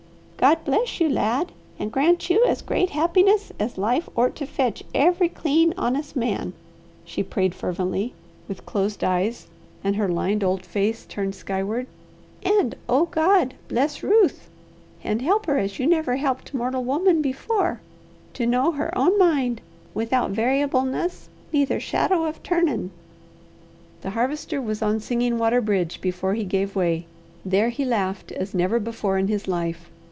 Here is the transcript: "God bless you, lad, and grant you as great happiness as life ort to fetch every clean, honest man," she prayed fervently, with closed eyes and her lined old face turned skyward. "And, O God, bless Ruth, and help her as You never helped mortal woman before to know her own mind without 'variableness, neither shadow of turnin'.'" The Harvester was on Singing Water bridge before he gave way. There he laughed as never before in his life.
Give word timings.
"God 0.37 0.65
bless 0.65 0.99
you, 0.99 1.07
lad, 1.07 1.51
and 1.77 1.91
grant 1.91 2.27
you 2.31 2.43
as 2.47 2.63
great 2.63 2.89
happiness 2.89 3.51
as 3.59 3.77
life 3.77 4.09
ort 4.15 4.35
to 4.37 4.47
fetch 4.47 4.81
every 4.91 5.29
clean, 5.29 5.71
honest 5.77 6.15
man," 6.15 6.53
she 7.05 7.21
prayed 7.21 7.53
fervently, 7.53 8.15
with 8.47 8.65
closed 8.65 9.03
eyes 9.03 9.45
and 9.83 9.97
her 9.97 10.07
lined 10.09 10.43
old 10.43 10.65
face 10.65 11.05
turned 11.05 11.35
skyward. 11.35 11.85
"And, 12.41 12.73
O 12.89 13.05
God, 13.05 13.53
bless 13.67 14.01
Ruth, 14.01 14.49
and 15.03 15.21
help 15.21 15.45
her 15.45 15.59
as 15.59 15.77
You 15.77 15.85
never 15.85 16.15
helped 16.15 16.55
mortal 16.55 16.83
woman 16.83 17.21
before 17.21 17.79
to 18.33 18.47
know 18.47 18.71
her 18.71 18.97
own 18.97 19.19
mind 19.19 19.61
without 19.93 20.31
'variableness, 20.31 21.29
neither 21.53 21.79
shadow 21.79 22.25
of 22.25 22.41
turnin'.'" 22.41 22.89
The 24.01 24.09
Harvester 24.09 24.59
was 24.59 24.81
on 24.81 25.01
Singing 25.01 25.37
Water 25.37 25.61
bridge 25.61 26.01
before 26.01 26.33
he 26.33 26.45
gave 26.45 26.75
way. 26.75 27.05
There 27.45 27.69
he 27.69 27.85
laughed 27.85 28.31
as 28.31 28.55
never 28.55 28.79
before 28.79 29.19
in 29.19 29.27
his 29.27 29.47
life. 29.47 29.91